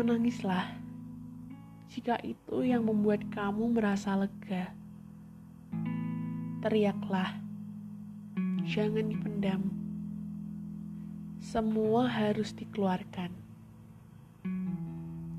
[0.00, 0.80] Menangislah
[1.92, 4.72] jika itu yang membuat kamu merasa lega.
[6.64, 7.36] Teriaklah,
[8.64, 9.68] jangan dipendam.
[11.36, 13.28] Semua harus dikeluarkan.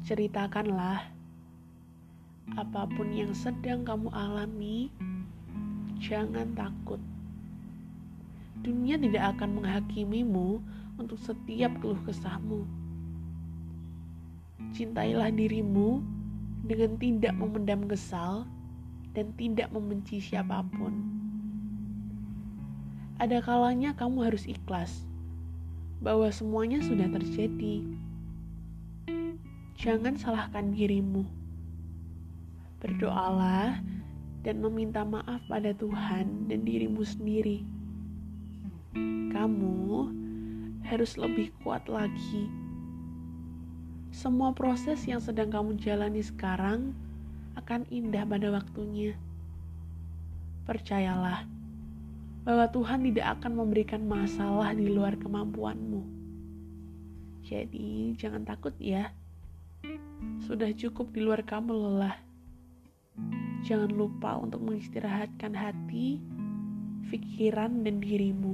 [0.06, 1.10] Ceritakanlah
[2.54, 4.94] apa pun yang sedang kamu alami,
[5.98, 7.02] jangan takut.
[8.62, 10.62] Dunia tidak akan menghakimimu
[11.02, 12.81] untuk setiap keluh kesahmu.
[14.72, 16.00] Cintailah dirimu
[16.64, 18.48] dengan tidak memendam kesal
[19.12, 20.96] dan tidak membenci siapa pun.
[23.20, 25.06] Ada kalanya kamu harus ikhlas
[26.02, 27.86] bahwa semuanya sudah terjadi.
[29.78, 31.28] Jangan salahkan dirimu.
[32.82, 33.78] Berdoalah
[34.42, 37.62] dan meminta maaf pada Tuhan dan dirimu sendiri.
[39.36, 40.10] Kamu
[40.88, 42.61] harus lebih kuat lagi.
[44.22, 46.94] Semua proses yang sedang kamu jalani sekarang
[47.58, 49.18] akan indah pada waktunya.
[50.70, 51.50] Percayalah
[52.46, 56.06] bahwa Tuhan tidak akan memberikan masalah di luar kemampuanmu.
[57.50, 59.10] Jadi, jangan takut ya.
[60.46, 62.22] Sudah cukup di luar kamu lelah.
[63.66, 66.22] Jangan lupa untuk mengistirahatkan hati,
[67.10, 68.54] pikiran, dan dirimu.